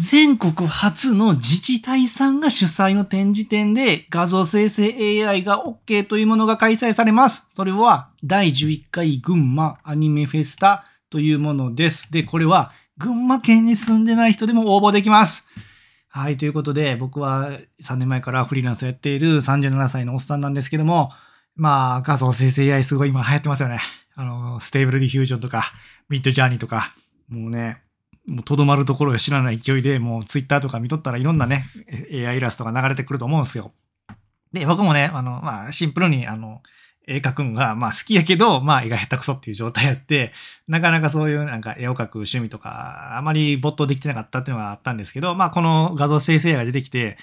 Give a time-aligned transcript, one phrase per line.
[0.00, 7.46] 全国初の自治体さんが主催の展示展で画像生成 AI が OK というものが開催されます。
[7.54, 12.10] それは第11回群馬アニメフェスタというものです。
[12.10, 15.46] で、これは群馬県に住んでない人でも応募できます。
[16.08, 17.50] はい、ということで僕は
[17.82, 21.10] 3年前からフリーランスをやっている37歳のおっさんなんですけども、
[21.56, 23.80] まあ画像生成 AI すごい今流行ってますよね。
[24.14, 25.74] あの、 Stable Diffusion とか、
[26.08, 26.94] ミッドジャーニーとか、
[27.28, 27.82] もうね、
[28.26, 31.64] もうとどまるところを知らない勢いで、もうツイッターとか見とったらいろんなね、
[32.12, 33.72] AI イラストが流れてくると思うんですよ。
[34.52, 36.60] で、僕もね、あの、まあ、シンプルに、あの、
[37.06, 40.32] 絵描くんが、まあ好きやけど、まあ絵が下手くそっていう状態やって、
[40.68, 47.18] なかなかそういうなんか絵を描く趣味とか、あまり没頭できてなかったっていうのがあったんですけど、まあこの画像生成 AI が出てきて、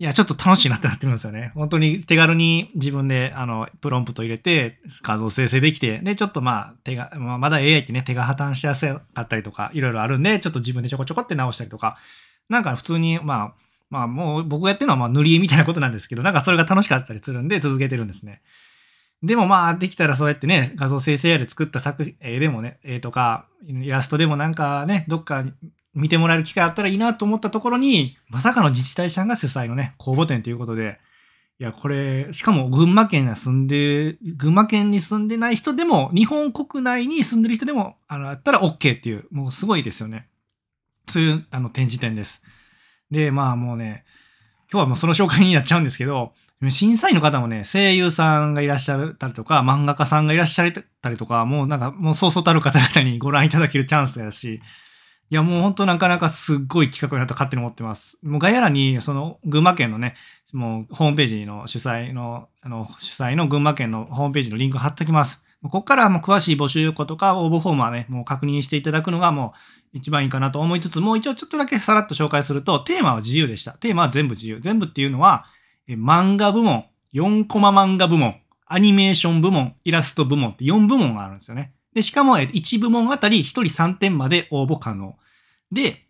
[0.00, 1.52] いや、ちょっと楽しいなってなってるんですよね。
[1.54, 11.96] 本当に手軽に自分で、あの、プロンプト入れて、画像生成できて、で、ちょっとまあ、手が、まあ、まだ AI ってね、手が破綻しやすかったりとか、いろいろあるんで、ちょっと自分でちょこちょこって直したりとか、
[12.48, 18.42] なんか普通に、まあ、まあもう僕がやってるのはまあ塗り絵みたいなことなんですけど、なんかそれが楽しかったりするんで続けてるんですね。
[19.22, 25.44] でもまあできたらそうやってね、画像生成 AI で作った作絵でもね、絵とかイラストでもなんかね、どっか
[25.94, 30.98] 見てもらえる機会あったらいいなと思ったところに、まさかの自治体さんが主催のね、公募展ということで、
[31.60, 40.28] いや、これ、しかも群馬県に住んで、群馬県に住んでない人でも、日本国内に住んでる人でも、あの、あったら OK っていう、もうすごいですよね。
[41.08, 42.42] そういう、あの、展示展です。
[43.10, 44.04] で、まあもうね、
[44.72, 46.32] 今日はもうその紹介になっちゃうんですけど、
[46.70, 54.60] 審査員の方もね、声優さんがいらっしゃったりとか、漫画家さんがいらっしゃったりとか、もうなんか、もうそうそうたる方々にご覧いただけるチャンスやし、
[55.30, 58.18] いや、もう本当なかなかすっごい企画になった勝手に思ってます。
[58.22, 60.14] もう概要欄に、その群馬県のね、
[60.52, 65.42] もうホームページの主催の、あの、主催の群馬県のホームページのリンク貼っておきます。
[65.62, 69.54] ここからもう詳しい募集項とか応募フォームはね、もう確認していただくのがも
[69.94, 73.72] う一番いいかなと思いつつ、もう一応ちょっとだけさらっと紹介すると、テーマは自由でした。
[73.72, 74.60] テーマは全部自由。
[74.60, 75.46] 全部っていうのは、
[75.88, 78.36] 漫画部門、4コマ漫画部門、
[78.66, 81.72] アニメーション部門、イラスト部門って4部門があるんですよね。
[81.94, 85.16] で、しかも1部門あたり1人3点まで応募可能。
[85.72, 86.06] で、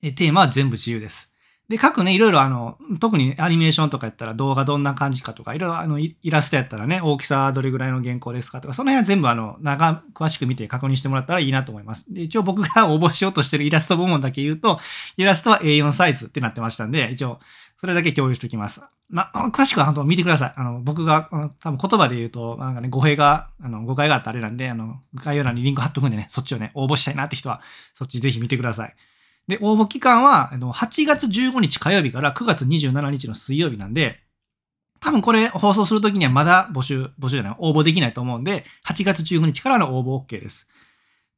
[0.00, 1.30] テーマは全部自由です。
[1.70, 12.12] で、各ね、いろいろあの、特にアニメーションとかやったら動画どんな感じかとか、いろいろあの、イラストやったらね、大きさどれぐらいの原稿ですかとか、その辺は全部あの、長、詳しく見て確認してもらったらいいなと思います。
[12.12, 14.80] で、一応僕が応募しようとしてるイラスト部門だけ言うと、
[15.16, 17.38] イラストは A4 サイズってなってましたんで、一応、
[17.80, 18.82] それだけ共有しておきます。
[19.08, 20.52] まあ、詳しくは本当見てください。
[20.54, 21.28] あの、僕が、
[21.60, 27.62] 多分言葉で言うと、なんかね、語弊が、あの、誤解があったあれなんで、あの、概要欄にリンク貼っとくんでね、そっちをね、応募したいなって人は、
[27.94, 28.94] そっちぜひ見てください。
[29.48, 34.20] で、応募期間は、あの8月15日火曜日から9月27日の水曜日なんで、
[35.00, 40.68] 多分これ放送するときにはまだ募集、募集じゃない、応募できないと思うんで、8月15日からの応募 OK です。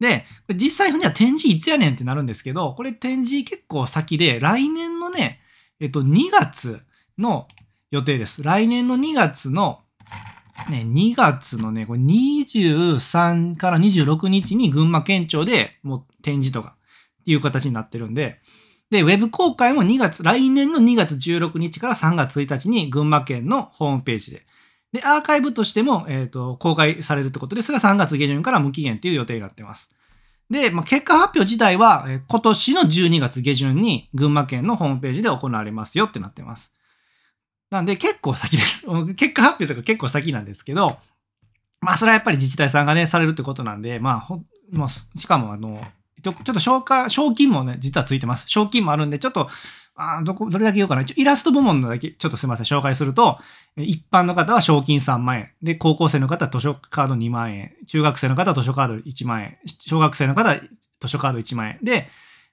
[0.00, 5.41] で、実際には展示いつやねんってなるんですけど、これ展示結構先で、来年のね、
[5.82, 6.80] えっと、2月
[7.18, 7.48] の
[7.90, 8.44] 予定です。
[8.44, 9.80] 来年の2月の、
[10.70, 16.76] ね、2月のね、これ23から26日に群馬県庁でもう展示とか
[17.22, 18.38] っていう形になってるんで、
[18.90, 24.46] で、ウェブ公開も2月、来年の2月16日から3月1日に群馬県のホームページで。
[24.92, 29.90] で、アーカイブとしても、えっ、ー、と、公開されるってことで、それは3月下旬から無期限っていう予定になってます。
[30.52, 36.70] で、まあ、結果発表自体は、え、今年の12月下旬に群馬県のホームページで行われますよってなってます。
[37.70, 38.84] なんで結構先です。
[39.16, 40.98] 結果発表とか結構先なんですけど、
[41.80, 45.82] まあそれはやっぱり自治体さんがね、されるってことなんで、まあほ、まあ、しかもあの、
[46.22, 48.44] ちょっと消化、賞金もね、実はついてます。
[48.46, 49.48] 賞金もあるんで、ちょっと、
[49.94, 51.04] あどこ、どれだけ言おうかな。
[51.14, 53.38] イラスト部門のだけ、ちょっとすいません、紹介すると、
[53.76, 55.50] 一般の方は賞金3万円。
[55.62, 57.72] で、高校生の方は図書カード2万円。
[57.86, 59.58] 中学生の方は図書カード1万円。
[59.80, 60.60] 小学生の方は
[61.00, 61.78] 図書カード1万円。
[61.82, 62.08] で、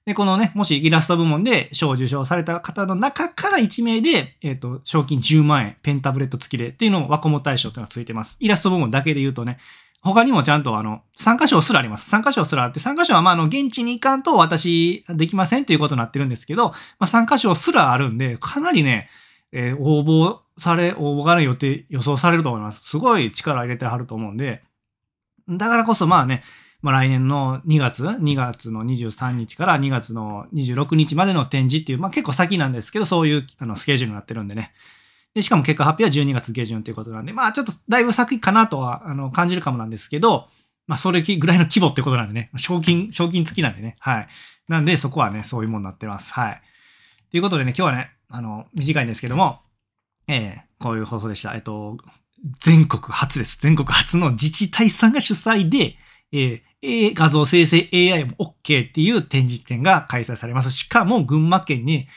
[0.06, 8.38] で、このね、もしイラスト部門で賞を受賞された方の中から1名で、えっ、ー、と、賞金10万円、ペンタブレット付きでっていうのをワコモ大賞っていうのがついてます。
[8.40, 9.60] イラスト部門だけで言うとね、
[10.02, 12.10] 他にもちゃんとあの、参加賞すらあります。
[12.10, 19.10] 参加賞すらあって、参加賞はまああの、現地に行かんと私できませんということになってるんですけど、まあ参加賞すらあるんで、かなりね、
[19.52, 22.88] えー、応募され、応募がね、予定、予想されると思います。
[22.88, 24.64] すごい力入れてはると思うんで、
[25.50, 26.44] だからこそまあね、
[26.82, 34.72] まあ、来年の2月、2月の23日から2月の26日までの展示っていう、まあ結構先なんですけど、そういうあのスケジュールになってるんでね。
[35.34, 40.48] で、しかも結果発表は12月下旬ということなんで、まあちょっとだいぶ先かなとはあの感じるかもなんですけど、
[40.88, 44.28] まあそれぐらいの規模ってことなんでね、賞金、賞金付きなんでね、はい。
[44.68, 46.34] なんでそこはね、そういうものになってます。
[46.34, 46.62] はい。
[47.32, 49.60] ということでね、今日はね、あの、短いんですけども、
[50.28, 51.54] ええー、こういう放送でした。
[51.56, 51.98] えっと、
[52.60, 53.60] 全国初です。
[53.62, 55.96] 全国初の自治体さんが主催で、
[56.32, 60.72] えー、画像生成 AI も OK っていう展示展が開催されます。
[60.72, 62.08] しかも群馬県に、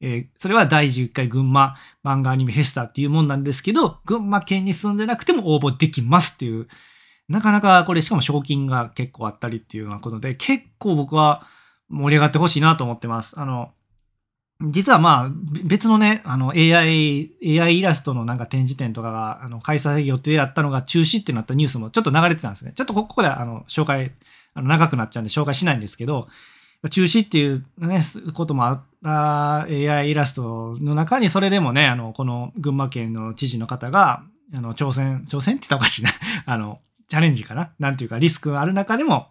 [0.00, 6.68] えー、それは第11回群馬漫画アニメフェスタっていうもんなんですけど、群馬県に住んでなくても応募できますっていう、
[7.28, 11.46] なかなかこれしかも賞金が結構あったりっていうようなことで、結構僕は
[11.88, 13.38] 盛り上がってほしいなと思ってます。
[13.38, 13.72] あの、
[14.62, 15.30] 実はまあ
[15.64, 17.30] 別のね、あの AI、
[17.60, 22.72] AI イラストのなんか展示展とかがあの開催予定だったのが中止ってなったニュースもちょっと流れてたんですね。
[22.74, 24.12] ちょっとここであの紹介、
[24.54, 26.28] あの長くなっちゃうんで紹介しないんですけど、
[26.88, 34.22] 中止っていうね、こともあった AI イラストの中にそれでもね、あの、この群馬県の知事の方が、
[34.54, 36.10] あの、挑戦、挑戦って言ったらおかしいな。
[36.46, 37.72] あの、チャレンジかな？
[37.78, 39.28] なんていうかリスクがある中でも、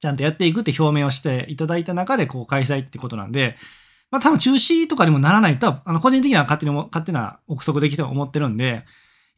[0.00, 3.56] ちゃんとやっていくって表明をしていただいた中で、こう開催ってことなんで、
[4.10, 8.84] まあ多分中止とかにもならないと、あの個人的には勝手に勝手な憶測できて思ってるんで、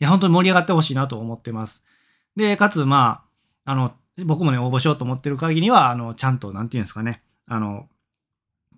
[0.00, 1.82] いや、本当に盛り上がってほしいなと思ってます。
[2.36, 3.24] で、かつ、ま
[3.64, 3.92] あ、あの、
[4.24, 7.88] 僕もね、応募しようと思ってる限りは、あの、ちゃんと、なんていうんですかね、あの、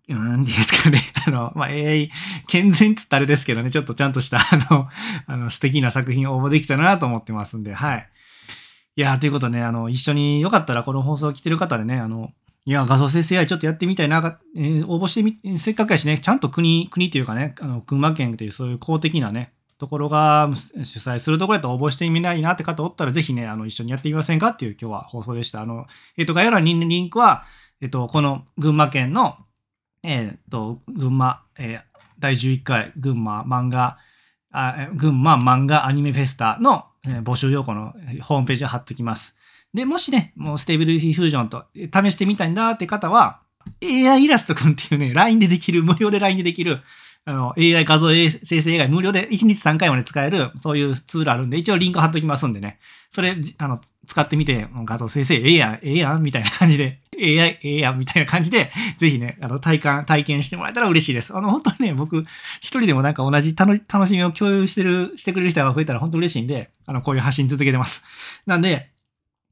[0.09, 2.11] なんていうんですかね、 あの、まあ、AI、
[2.47, 4.89] 健全っつったあれですけどね、ちょっとちゃんとした、あの、
[5.27, 8.09] あの、素敵な作品を応募できたなと思ってますんで、はい。
[8.97, 12.33] いや、ということでね、あの、一緒によかったらこの放送を来てる方でね、あの、
[12.67, 20.51] いや、画像生成 AI ちょっとやってみたいな、えー、応募してみ、せっかくやしね、ちゃんと国、国というかね、あの、群馬県というそういう公的なね、ところが
[20.83, 25.61] 主催するところやと応募してみないなって方おったら、ぜひね、あの、一緒にやってみませんかっていう今日は放送でした。
[25.61, 25.87] あの、
[26.17, 27.45] えっ、ー、と、概要欄にリンクは、
[27.85, 29.37] えっ、と、この群馬県の、
[30.03, 31.83] えっ、と、群馬、え
[32.19, 33.99] 第11回群馬漫画、
[34.51, 37.93] あ群馬漫画アニメフェスタの、え募集要項の
[38.23, 39.37] ホームページを貼っておきます。
[39.75, 43.43] で、もしね、もう Stable Diffusion と試してみたいんだって方は、
[43.83, 46.81] AI イラストくんっていうね、LINE でできる、無料で LINE でできる、
[47.27, 52.79] あの、AI 画像生成 AI 無料で1日3回まで使える、そういうツールあるんで、一応リンク貼っときますんでね。
[53.11, 61.35] それ、あの、使ってみて、画像生成ええやん、ええやん、みたいな感じで、AI、ええやん、みたいな感じで、ぜひね、あの、体感、体験してもらえたら嬉しいです。
[61.35, 62.27] あの、本当にね、僕、
[62.61, 68.05] 一人でもなんか同じ楽しみを共有してる、してくれる人が増えたら本当嬉しいんで、あの、こういう発信続けてます。
[68.47, 68.91] なんで、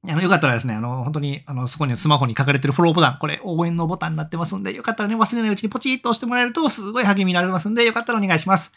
[0.08, 8.72] あの、よかったらですね、あの、本当に、あの、そこにスマホに書かれてるフォローボタン、これ応援のボタンになってますんで、よかったらね、忘れないうちにポチッと押してもらえると、すごい励みになりますんで、よかったらお願いします。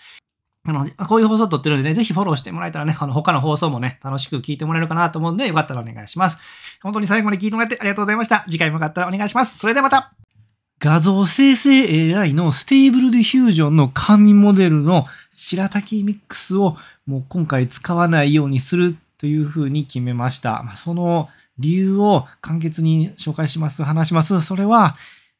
[0.67, 6.37] あの、こういう放送撮ってるんでね、ぜひフォローしてもらえたらね、あの、他の放送もね、楽しく聞いてもらえるかなと思うんで、よかったらお願いします。
[6.81, 8.45] 本当に最後まで聞いてもらってありがとうございました。
[8.49, 9.57] 次回もよかったらお願いします。
[9.57, 10.13] それではまた
[10.79, 20.63] 画像生成 AI の Stable Diffusion の神モデルの白滝ミックスをもう今回使わないようにするというふうに決めました。
[20.75, 24.39] その理由を簡潔に紹介します、話します。
[24.39, 24.95] それは、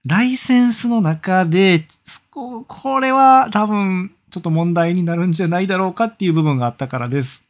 [0.08, 1.86] ライセンスの中で、
[2.32, 7.44] これは多分ちょっと問題になるんじゃないだろうかっていう部分があったからです。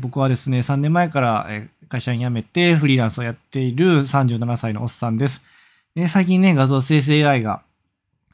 [0.00, 1.48] 僕はですね、3年前から
[1.88, 5.44] 会社に辞めてフリーランスをやっている37歳のおっさんです。
[6.08, 7.62] 最近ね、画像生成 AI が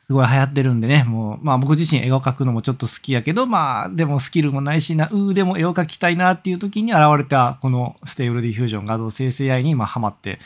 [0.06, 10.40] すごい流行ってるんでね、もう、まあ僕自身絵を描くのもちょっと好きやけど、まあでもスキルもないしな、うーでも絵を描きたいなっていう時に現れたこの Stable Diffusion 画像生成 AI にまハマって、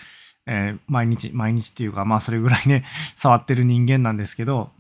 [0.47, 2.85] えー、毎日、毎日っていうか、まあそれぐらいね、
[3.17, 4.70] 触ってる人間なんですけど、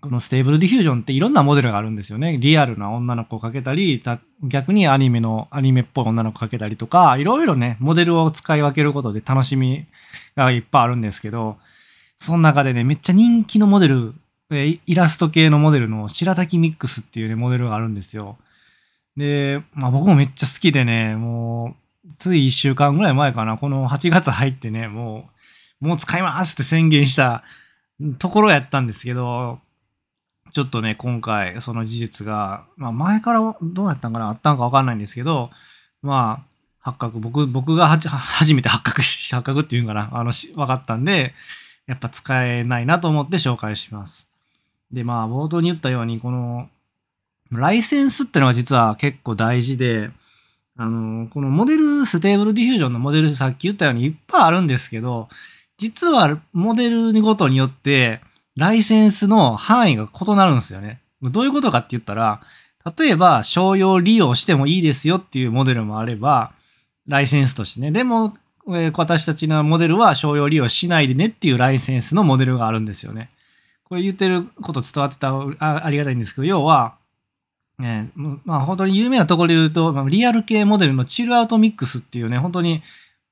[0.00, 2.36] この Stable Diffusion っていろんなモデルがあるんですよね。
[2.38, 4.02] リアルな女の子を描けたり、
[4.42, 9.86] 逆にアニメの、アニメっぽい女の子を描けたりとか、いろいろね、モデルを使い分けることで楽しみ
[10.36, 11.56] がいっぱいあるんですけど、
[12.18, 14.14] その中でね、めっちゃ人気のモデル、
[14.50, 18.36] イラスト系のモデルの白滝ミックスっていうね、モデルがあるんですよ。
[19.16, 21.74] で、まあ僕もめっちゃ好きでね、も
[22.04, 25.28] う、つい1週間ぐらい前かな、この8月入ってね、も
[25.80, 27.42] う、もう使いますって宣言した
[28.18, 29.60] ところやったんですけど、
[30.52, 35.50] ちょっとね、今回、その事実が、まあ前からどうやったんかな、あったんかわかんないんですけど、
[36.02, 41.34] まあ、発覚、僕、僕が 初めて発覚し、発覚っていうんかな、あの、分かったんで、
[41.86, 44.26] やっぱ使えないなと思って紹介します。
[44.92, 46.68] で、まあ、冒頭に言ったように、この、
[47.50, 50.10] ライセンスってのが実は結構大事で、
[50.76, 55.28] あの、このモデル、 Stable Diffusion のモデル、さっき言ったようにいっぱいあるんですけど、
[55.78, 58.20] 実はモデルごとによって、
[58.56, 61.00] ライセンスの範囲が異なるんですよね。
[61.22, 62.40] どういうことかって言ったら、
[62.98, 66.52] 例えば商用利用してもいいですよっていうモデルもあれば、
[67.06, 67.90] ライセンスとしてね。
[67.90, 68.36] でも、
[68.74, 73.30] え私たちのモデルは商用利用しないでねっていうライセンスのモデルがあるんですよね。
[73.84, 76.96] これ言ってること伝わってたあありがたいんですけど、要は、
[77.78, 82.82] ね、まあ本当に有名なところで言うと、リアル系モデルのチルアウトミックスっていうね、本当に、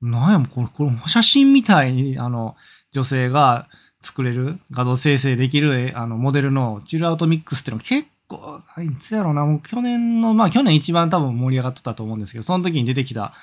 [0.01, 2.55] なんやもこれ、これ写真みたいに、あの、
[2.93, 3.67] 女性が
[4.01, 13.33] 作れる、画像生成できるあのモデルのチルアウトミックスっていうのは結構、いつやろうな、もう去年の、まあ去年一番多分盛り上がってたと思うんですけど、その時に出てきた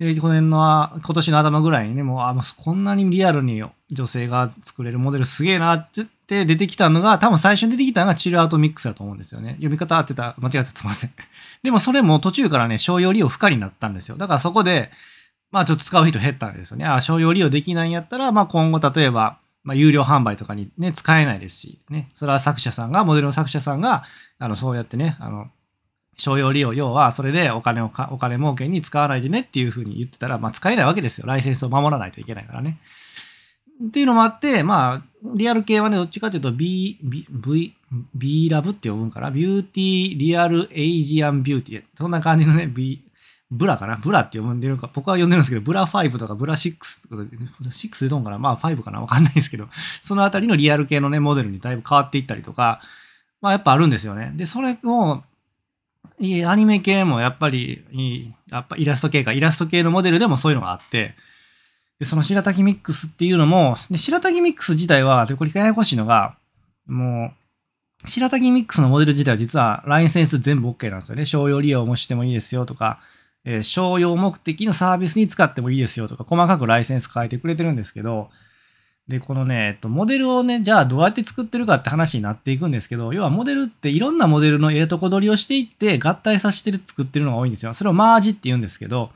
[0.00, 9.52] で、この辺の、今年の頭ぐらいにね、もう、あ、もうこんなにリアルに女性が作れるモデルすげえなって言って出てきたのが、多分最初に出てきたのがチルアウトミックスだと思うんですよね。
[9.52, 11.12] 読み方合ってた、間違ってすいません。
[11.62, 14.16] でもそれも途中からね、商用利用不可になったんですよ。
[14.16, 14.90] だからそこで、
[15.52, 16.84] まあちょっと使う人減ったんですよね。
[16.86, 22.10] あ、商用利用できないんやったら、まあ今後例えば、まあ有料販売とかにね、使えないですし、ね。
[22.14, 24.02] それは作者さんが、モデルの作者さんが、
[24.40, 25.50] あの、そうやってね、あの、
[26.16, 31.26] 商用利用、要はそれでお金をか、お金儲けに使わないでねっていうふうに言ってたら、まあ使えないわけですよ。
[31.26, 32.78] ライセンスを守らないといけないからね。
[33.82, 35.02] っていうのもあって、まあ、
[35.34, 37.74] リアル系はね、どっちかというと B、B、V、
[38.14, 39.30] B ラブって呼ぶんかな。
[39.30, 41.84] ビューティー、リアル、エイジアンビューティー。
[41.96, 43.04] そんな感じのね、B、
[43.50, 49.68] ブラかなブラって呼んでるか、僕は呼んでるんですけど、ブラ5とかブラ6とか、6でどんかなまあ5かなわかんないですけど、
[50.02, 52.80] そのあたりのリアル系のね、モデルにだいぶ変わっていったりとか、
[53.40, 54.32] まあやっぱあるんですよね。
[54.34, 55.22] で、それを、
[56.20, 57.84] アニメ系もやっぱり、
[58.50, 61.14] やっぱイラスト系か、イラスト系のモデルでもそういうのがあって、
[61.98, 66.36] で、その白滝ミックスっていうのも、で白滝ミックス自体は、でこれややこしいのが、
[66.86, 67.32] も
[68.04, 71.26] う、白滝ミックスのモデル自体は実はライセンス全部 OK なんですよね。
[71.26, 73.00] 商用利用もしてもいいですよとか、
[73.44, 78.30] えー、商用目的のサービスに使ってもいいですよとか、細かくライセンス変えてくれてるんですけど、
[79.08, 87.74] で、このね、えっと、モデルをね、じゃあどうやって作ってるかって話になっていくんですけど、要はモデルっていろんなモデルのええとこ取りをしていって合体させてる作ってるのが多いんですよ。
[87.74, 89.10] それをマージって言うんですけど、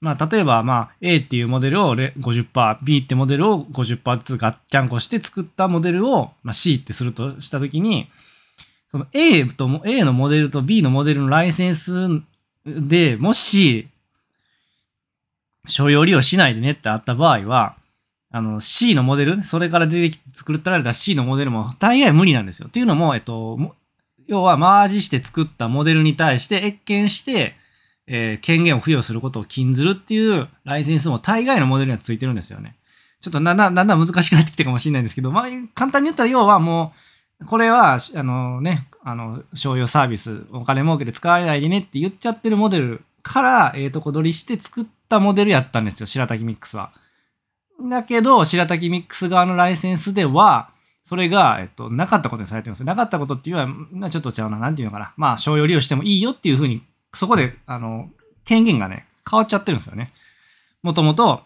[0.00, 8.08] まあ、例えば、まあ、A っていうモデルを50%、B ってモデルを50%ずつガッチャンコして作ったモデルを、まあ、C ってするとしたときに、
[8.90, 12.08] その A と、A のモデルと B のモデルのライセンス
[12.66, 13.88] でもし、
[15.66, 17.76] 所要利用しないでねってあった場合は、
[18.32, 22.68] あの C のモデル、それから出てきて作られた C のモデルも大概無理なんですよ。
[22.68, 23.58] っていうのも、えっと、
[24.26, 27.56] 要はマージして作ったモデルに対して越見して、
[28.06, 32.76] えー、権限を付与することを禁ずるっていうライセンスも大概のモデルにはついてるんですよね。
[33.20, 35.44] ちょっとだんだんだんだん難しくなってきてるかもしれないんですけど、まあ、
[35.74, 36.92] 簡単に言ったら要はも
[37.40, 46.92] う、これは、あのね、あの、商用サービス、お金儲けで使えないでねって言っちゃってるモデルから、ええ、とこ取りして作ったモデルやったんですよ、白滝ミックスは。
[47.88, 50.70] だけど、白滝ミックス側のライセンスでは、
[51.02, 52.84] それが、えっと、なかったことにされてます。
[52.84, 54.58] なかったことっていうのは、ちょっと違うな。
[54.58, 55.12] なんていうのかな。
[55.16, 56.82] まあ、商用利用してもいいよっていうふうに
[57.14, 58.08] そこで、あの、
[58.44, 60.12] 権限がね、変わっちゃってるんですよね。
[60.82, 61.42] もともと、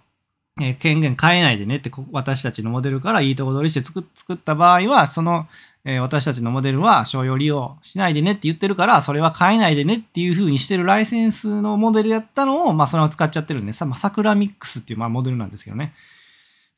[0.61, 5.49] えー、権限変えないでねって、私たちのモデルからいいとこ取りして作作った場合は、その、
[5.85, 15.93] えー、私たちのモデルは商用利用しないでねって言ってるから、それは変えないでねっていう風にしてるライセンスのモデルやったのを、まあ、それを使っちゃってるんで、さ、まあ、桜ミックスっていう、まあ、モデルなんですけどね。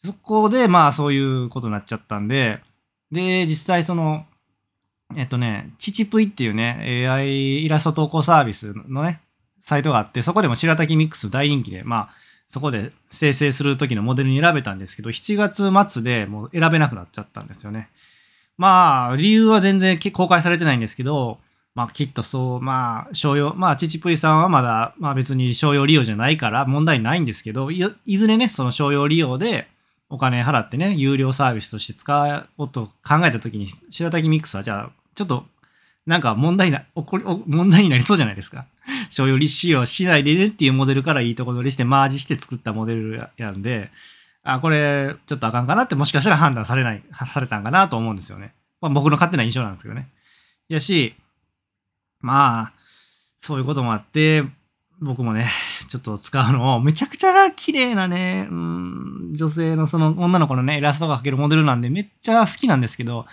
[0.04, 2.60] そこで、まあ、そういうことになっちゃったんで、
[3.10, 4.26] で、実際その、
[5.16, 9.20] えっとね、チチプイっていうね、AI イラスト投稿サービスのね、
[9.60, 12.08] サイトがあって、そこでも白滝ミックス大人気で、まあ、
[12.48, 17.88] そこで生成する時のモデルに選べたんですけど、7月末でもう選べなくなっちゃったんですよね。
[18.56, 21.38] まあ、理由は全然公開されてないんですけど、
[21.74, 29.68] まあ、きっとそう、まあ、商用、まあ、チチプイさんはまだ、まあ別に商用利用じゃないから問題ないんですけど、いずれね、その商用利用で
[30.08, 35.44] お金払ってね、有料サービスとして使おうと考えたときに、白滝ミックスはじゃあ、ちょっと、
[36.06, 38.66] なんか問題な、起こり、問題になりそうじゃないですか。
[39.10, 43.90] 商用利使用しないでねっていうモデルからいいとこ取りしてマージして作ったモデルやんで、
[44.42, 48.54] あ、これちょっとあかんかなってもしかしたら判断されない、されたんかなと思うんですよね。
[48.80, 50.08] まあ僕の勝手な印象なんですけどね。
[50.68, 51.14] やし、
[52.20, 52.72] まあ、
[53.40, 54.44] そういうこともあって、
[55.00, 55.48] 僕もね、
[55.88, 63.26] ちょっと使うのを、めちゃくちゃ綺麗なね、うん、女性のその女の子のね、イラストが描けるモデルなんでめっちゃ好きなんですけど、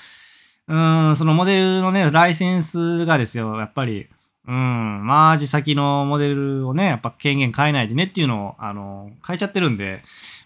[0.68, 4.08] うん、そのモデルのね、ライセンスがですよ、やっぱり、
[4.46, 10.02] うん、マージ先のモデルをね、やっぱ権限変えないでねっていうのを、あの、変えちゃってるんで、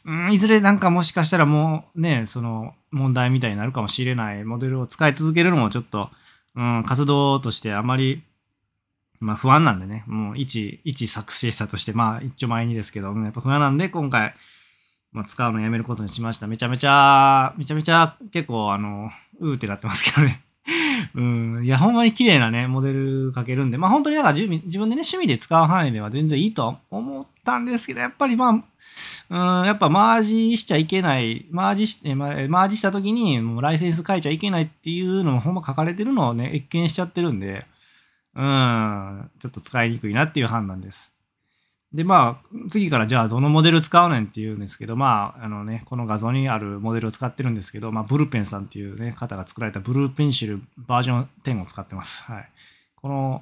[0.05, 6.09] うん、いずれなんかもしかしたらもうね、その問題みたいになるかもしれないモデルを使い続けるのもちょっと、
[6.55, 8.23] うん、活動としてあまり、
[9.19, 14.35] まあ不安なんでね、もう一、一作成者として、まあ一丁前にですけど、やっぱ不安なんで今回、
[15.11, 16.47] まあ、使うのやめることにしました。
[16.47, 19.09] めちゃめちゃ、めちゃめちゃ結構あの、
[19.39, 20.43] うーってなってますけどね。
[21.15, 21.65] うん。
[21.65, 28.51] いや、ほんまに綺麗なね、モデルかけるんで、まあ本当にだから自分でね、趣味で使う範囲では全然いいと思ったんですけど、やっぱりまあ、
[29.29, 37.65] うん、やっぱマージしちゃいけない、マージして、マージした時にもうライセンス書いちゃいけないっていうのもほんま書かれてるのをね、越見しちゃってるんで、
[38.37, 41.11] うん、ちょっと使いにくいなっていう判断です。
[41.91, 52.23] で、まあ、次からじゃあどのモデル使うねんっていうんですけど、まあ、あのね、この画像にあるモデルを使ってるんですけど、まあ、ブルペンさんっていうね、方が作られたブルーペンシルバージョン10を使ってます。
[52.25, 52.49] はい。
[52.97, 53.41] この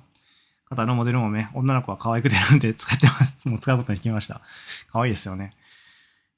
[0.70, 3.48] 方のモデルもね、女の子は可愛くてるんで使ってます。
[3.50, 4.40] もう使うことに決めました。
[4.92, 5.54] 可愛いですよね。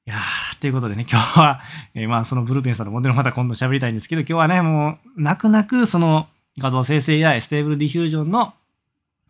[0.07, 1.61] いやー、ということでね、今日は、
[1.93, 8.53] えー、まあそのブルーペンさんのモデルまた今度喋りたいんですけど、今日はね、もう泣く泣くその画像生成 AI、 Stable Diffusion の、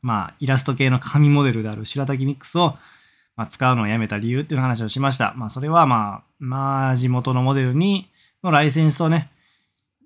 [0.01, 2.75] まあイラスト系の神モデルである白滝ミックスを、
[3.35, 5.33] まあ、使うのをやめた理由っていう話をしました。
[5.35, 8.09] まあそれはまあ、まあ元のモデルに、
[8.43, 9.31] のライセンスをね、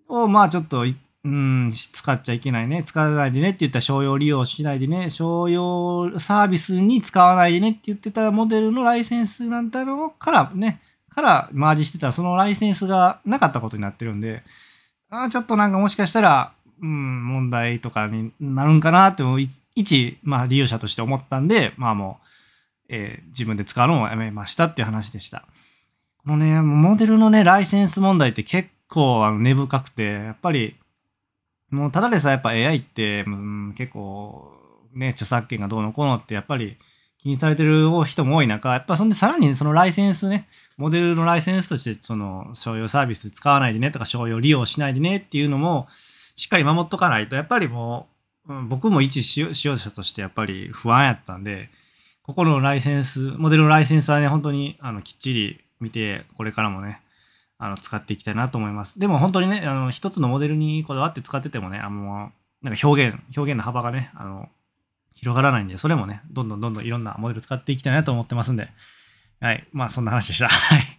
[0.07, 0.85] をまあちょっと
[1.23, 2.83] うん、使っちゃいけないね。
[2.83, 5.11] 使わないでねって言ったら商用利用しないでね。
[5.11, 14.41] 商用サービスに使わないでねって言ってたモデルのライセンスなんだろうからね、からマージしてたらそのライセンスがなかったことになってるんで、
[15.11, 19.23] あちょっとなんかもしかしたら、うん、問題とかになるんかなって
[19.75, 22.25] 一、まあ、利用者として思ったんで、まあもう、
[22.89, 25.45] えー、自分で使うのをやめましたっていう話でした。
[26.23, 30.75] このね、モデルのね、ライセンス問題って結構あの根深くて、やっぱり
[31.69, 34.51] もうただでさやっぱ AI って、うん、結構
[34.93, 36.77] ね、著作権がどうのこうのってやっぱり
[37.19, 40.47] 気にされてる人も多い中、やっぱそんでさらにそのライセンスね、
[40.77, 45.87] モデルのライセンスとしてその商用サービス使わないでねとか商用利用しないでねっていうのも
[46.35, 48.07] しっかり守っとかないと、やっぱりも
[48.47, 51.69] う、うん、僕も一使用者としてやっぱり不安やったんで、
[52.23, 57.01] ここのライセンス、モデルのライセンスはね、本当にあのきっちり見て、これからもね、
[57.57, 58.99] あの使っていきたいなと思います。
[58.99, 64.49] でも本当にね、あの一つのモデルにこだわって使っててもね、あのなんか表現、表現の幅がね、あの
[65.13, 68.69] 広がらないんで、それもね、どんどんどんどんいろんなモデル使っていきたいなと思ってますんで、
[69.39, 69.67] はい。
[69.71, 70.47] まあそんな話でした。
[70.47, 70.90] はい。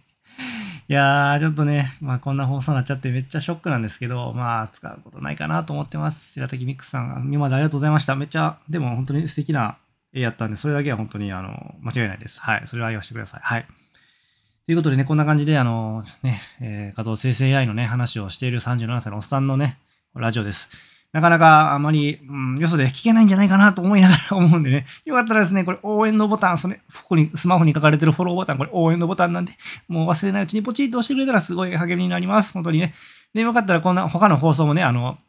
[0.89, 6.33] いやー、ちょっとね、まあこんな放送になっちゃってめっちゃショックなんですけど、まあ使うことないかなと思ってます。
[6.33, 8.15] 白滝ミックスさん、今までありがとうございました。
[8.15, 9.77] めっちゃ、でも本当に素敵な
[10.13, 12.41] 絵やったんで、それだけは本当にあの間違いないです。
[12.41, 12.61] はい。
[12.65, 13.41] それは言わせてください。
[13.43, 13.65] はい。
[14.65, 19.77] ということでね、こんな感じで、あの、ね、えー、画像生成 AI のね、話をしている37歳のおっさんのね、
[20.15, 20.69] ラジオです。
[21.13, 29.53] なかなかあまり、うん、よそで聞けないんじゃないかなと思いながら思うんでね、 よかったらですね、これ応援のボタン、それ、ここに、スマホに書かれてるフォローボタン、これ応援のボタンなんで、
[29.87, 32.53] もう忘れないうちにポチッと押してくれたらすごい励みになります。
[32.53, 32.93] 本当にね。
[33.33, 35.19] で、よかったらこんな他の放送もね、あの、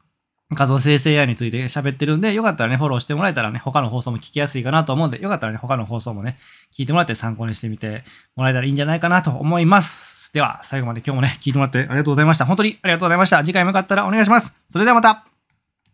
[0.52, 6.38] 画像生成 AI について喋ってるんで、よかったらね、フォローしてもらえたらね、他の放送も聞きやすいかなと思うんで、よかったらね、他の放送もね、
[6.74, 8.04] 聞いてもらって参考にしてみて
[8.36, 10.32] もらえたらいいんじゃないかなと思います。
[10.32, 12.44] では、最後まで今日もね、聞いてもらってありがとうございました。
[12.44, 13.42] 本当にありがとうございました。
[13.44, 14.54] 次回もよかったらお願いします。
[14.70, 15.33] それではまた